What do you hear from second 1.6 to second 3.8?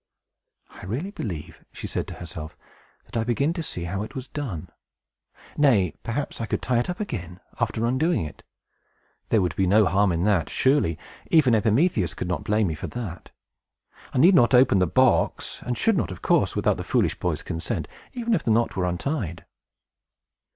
said she to herself, "that I begin to